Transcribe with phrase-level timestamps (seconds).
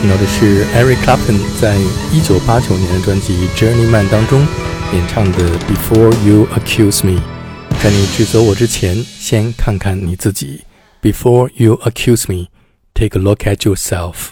[0.00, 1.76] 听到的是 Eric Clapton 在
[2.10, 4.40] 一九八九年的专辑《Journeyman》当中
[4.94, 7.20] 演唱的《Before You Accuse Me》。
[7.82, 10.62] 在你指责我之前，先看看你自己。
[11.02, 12.46] Before you accuse me,
[12.94, 14.30] take a look at yourself。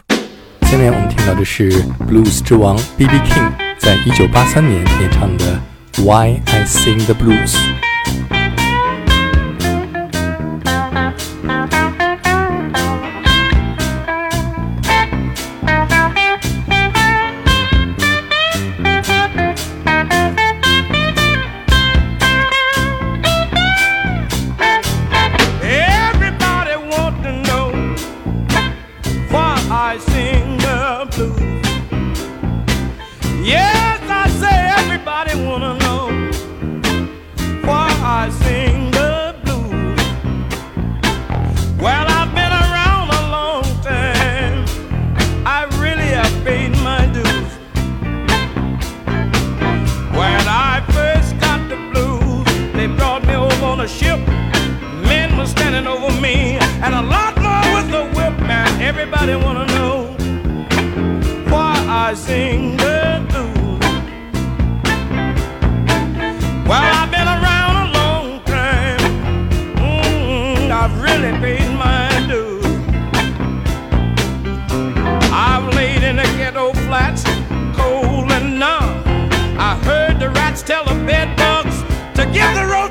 [0.63, 1.71] 下面我们听到的是
[2.09, 3.13] Blues 之王 B.B.
[3.19, 5.61] King 在一九八三年演唱的
[6.03, 7.53] 《Why I Sing the Blues》。
[81.09, 81.81] Bed bugs
[82.15, 82.88] to give roaches oh,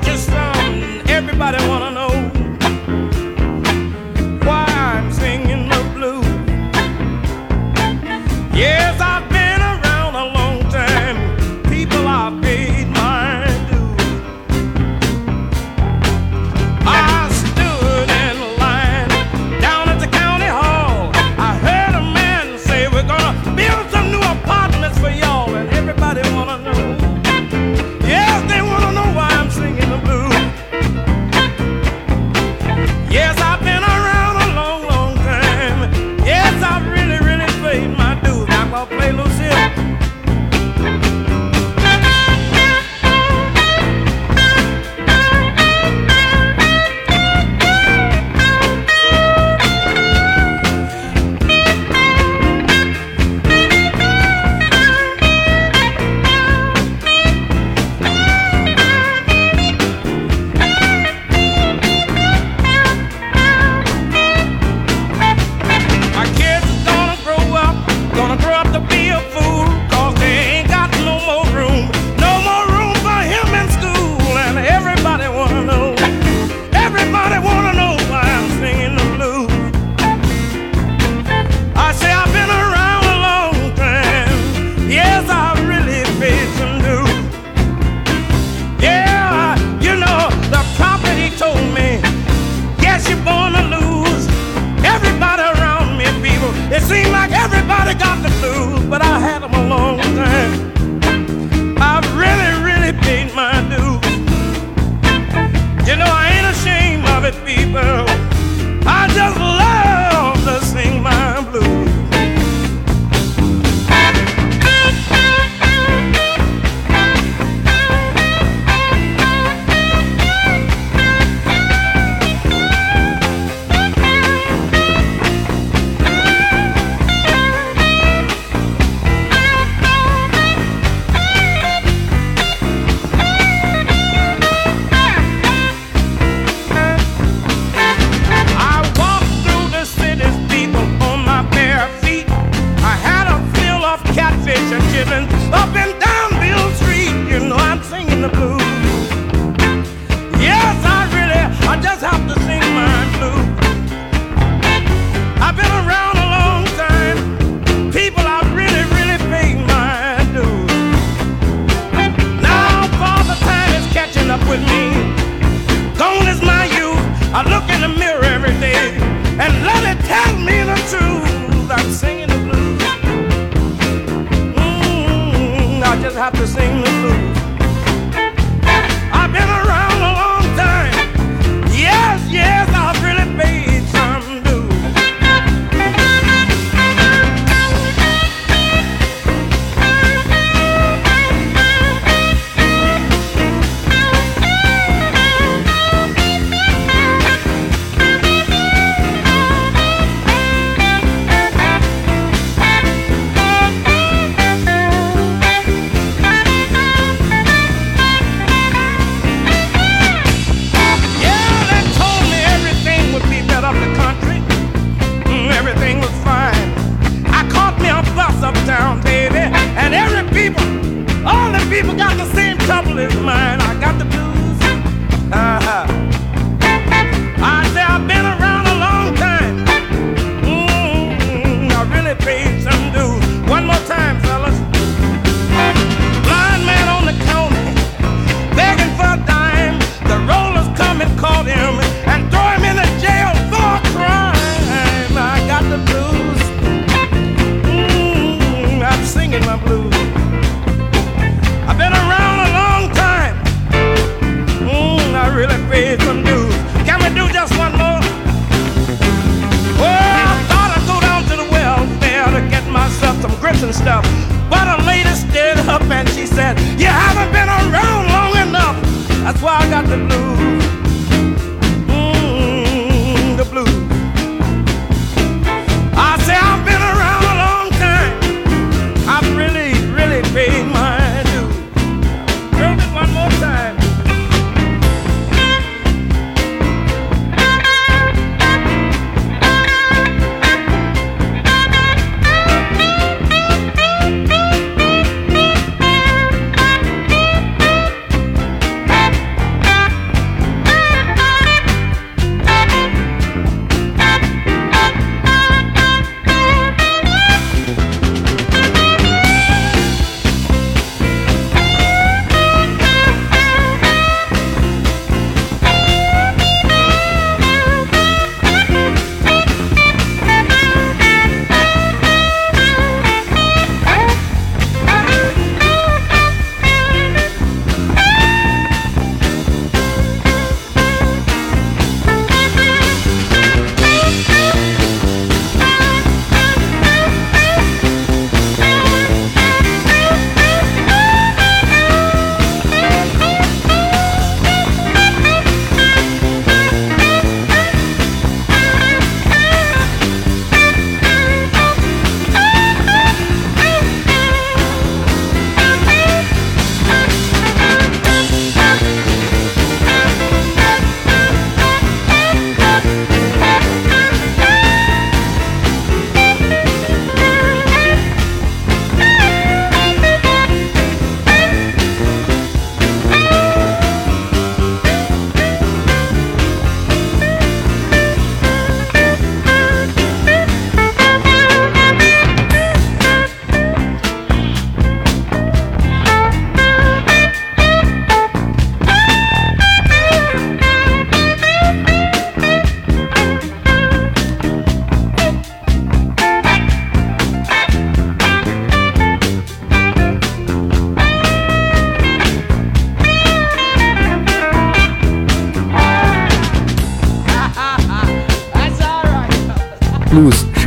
[223.00, 223.67] as mine.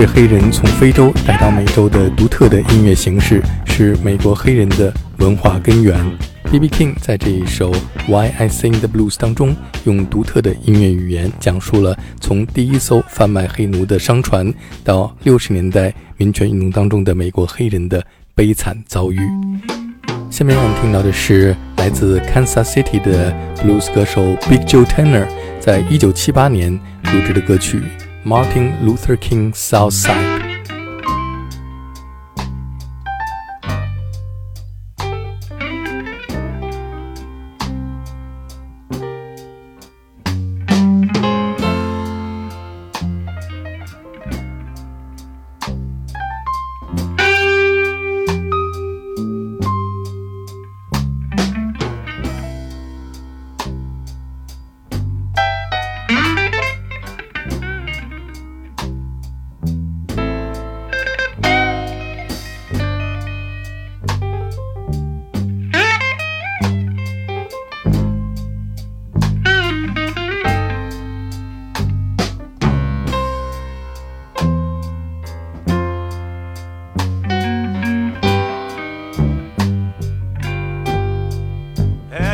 [0.02, 5.96] 是黑人从非洲带到美洲的独特的音乐形式，是美国黑人的文化根源。
[6.52, 6.68] B.B.
[6.70, 7.72] King 在这一首
[8.08, 14.52] 《Why I Sing the Blues》当中，用独特的音乐语言讲述了从第一艘贩卖黑奴的商船
[14.84, 18.04] 到六十年代民权运动当中的美国黑人的
[18.34, 19.20] 悲惨遭遇。
[20.32, 25.28] 下面让我们听到的是来自 Kansas City 的 blues 歌手 Big Joe Turner
[25.60, 27.78] 在一九七八年录制的歌曲
[28.24, 30.41] 《Martin Luther King Southside》。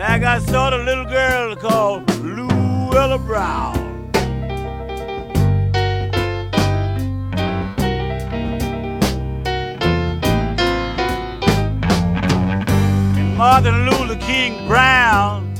[0.00, 3.76] Like I saw the little girl called Luella Brown.
[13.14, 15.52] And Martin Luther King Brown.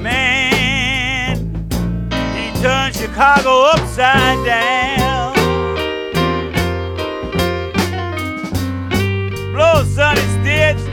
[0.00, 1.36] Man,
[2.08, 5.34] he turned Chicago upside down.
[9.52, 10.78] Blow sunny stitch.
[10.78, 10.85] I'm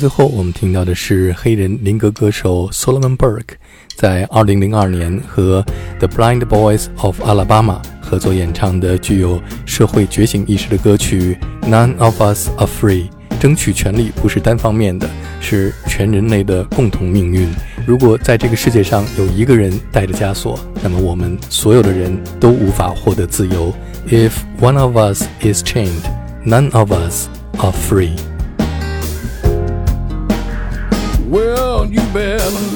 [0.00, 3.56] 最后，我们听到的是黑人灵歌歌手 Solomon Burke
[3.96, 5.62] 在2002年和
[5.98, 11.36] The Blind Boys of Alabama 合作演唱的具有社会觉醒意识的歌曲
[11.70, 13.08] 《None of Us Are Free》。
[13.38, 15.06] 争取权利不是单方面的，
[15.38, 17.46] 是全人类的共同命运。
[17.86, 23.70] 如果在这个世界上有一个人带着枷锁，那么我们所有的人都无法获得自由。
[24.08, 24.32] If
[24.62, 26.04] one of us is chained,
[26.46, 28.16] none of us are free.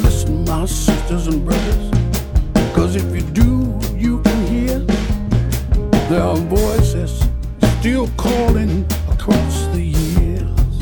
[0.03, 1.45] Listen, my sisters and
[2.97, 4.79] if you do, you can hear
[6.09, 7.27] there are voices
[7.81, 10.81] still calling across the years.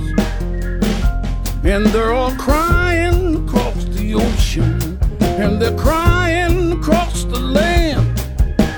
[1.64, 4.98] And they're all crying across the ocean.
[5.20, 8.20] And they're crying across the land.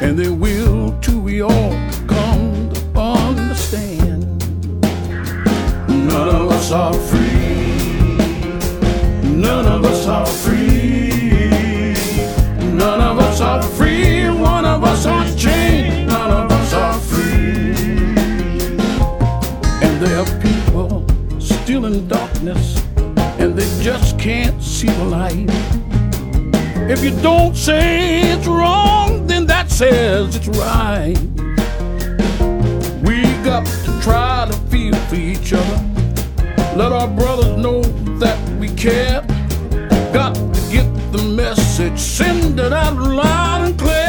[0.03, 1.73] And they will till we all
[2.07, 4.23] come to understand.
[5.89, 7.45] None of us are free.
[9.23, 11.95] None of us are free.
[12.73, 14.29] None of us are free.
[14.29, 16.09] One of us are chained.
[16.09, 17.75] None of us are free.
[19.83, 21.07] And there are people
[21.41, 22.83] still in darkness,
[23.39, 25.49] and they just can't see the light.
[26.91, 31.17] If you don't say it's wrong, then that says it's right.
[33.03, 35.81] We got to try to feel for each other.
[36.77, 37.81] Let our brothers know
[38.19, 39.24] that we care
[40.15, 44.04] got to get the message, send it out loud and clear.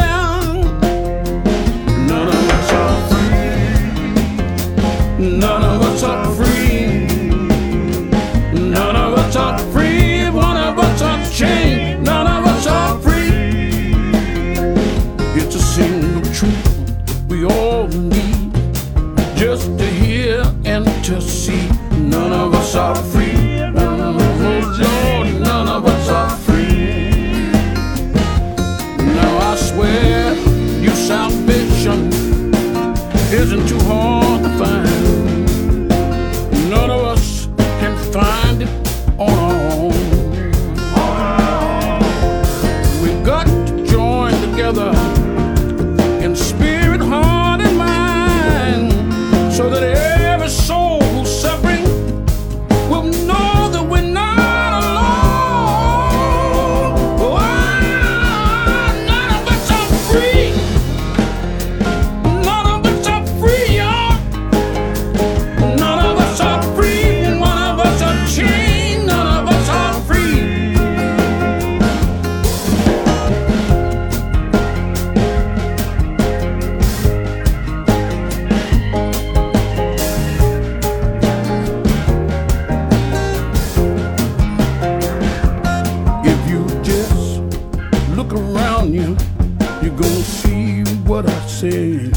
[89.95, 92.13] gonna see what I said.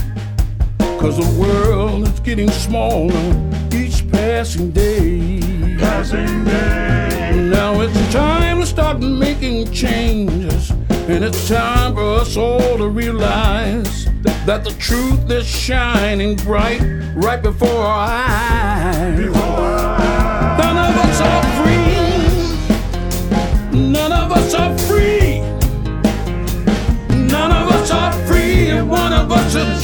[0.98, 3.14] Cause the world is getting smaller
[3.72, 5.40] each passing day.
[5.78, 7.48] Passing day.
[7.50, 10.70] Now it's time to start making changes.
[11.08, 14.06] And it's time for us all to realize
[14.44, 16.80] that the truth is shining bright
[17.14, 19.18] right before our eyes.
[19.18, 20.58] Before our eyes.
[20.58, 21.44] None of us are
[23.70, 23.80] free.
[23.92, 25.27] None of us are free.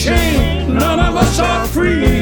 [0.04, 0.74] chain.
[0.74, 2.13] None of us are free.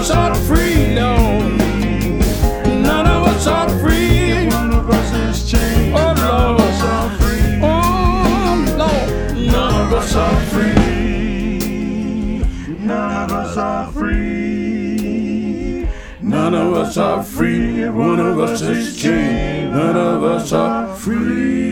[0.00, 1.14] us are free, no.
[2.64, 4.32] None of us are free.
[4.32, 5.94] If one of us is chained.
[5.94, 6.16] Oh, Lord.
[6.16, 7.60] None of us are free.
[7.62, 9.08] Oh, Lord.
[9.36, 11.58] None of us are free.
[12.78, 15.88] None of us are free.
[16.22, 17.82] None of us are free.
[17.82, 19.74] If one of us is chained.
[19.74, 21.69] None of us are free.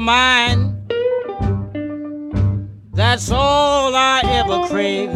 [0.00, 0.76] of mine.
[2.92, 5.10] That's all I ever crave.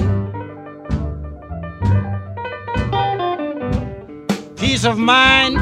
[4.56, 5.56] Peace of mind.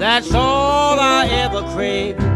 [0.00, 2.35] That's all I ever crave.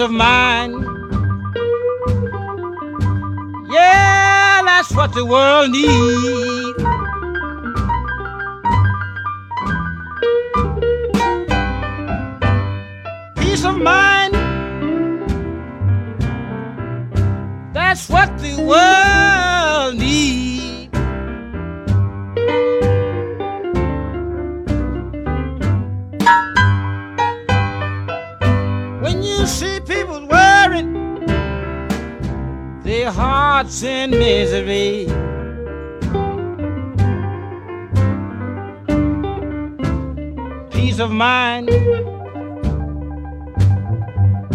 [0.00, 0.72] of mine.
[3.70, 6.82] Yeah, that's what the world needs.
[13.36, 14.34] Peace of mind.
[17.74, 18.99] That's what the world
[33.60, 35.06] hearts in misery.
[40.70, 41.68] Peace of mind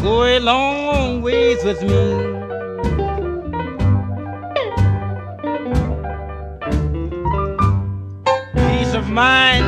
[0.01, 2.03] go a long ways with me.
[8.55, 9.65] Peace of mind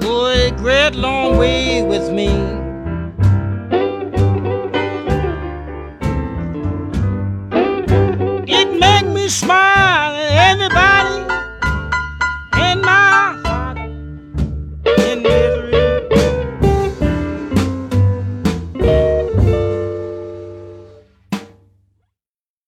[0.00, 2.65] go a great long way with me.